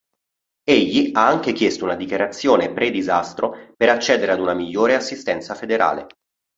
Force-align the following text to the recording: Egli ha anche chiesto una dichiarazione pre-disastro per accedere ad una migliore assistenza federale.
Egli 0.67 1.11
ha 1.13 1.27
anche 1.27 1.51
chiesto 1.53 1.83
una 1.83 1.93
dichiarazione 1.95 2.73
pre-disastro 2.73 3.75
per 3.77 3.89
accedere 3.89 4.31
ad 4.31 4.39
una 4.39 4.55
migliore 4.55 4.95
assistenza 4.95 5.53
federale. 5.53 6.07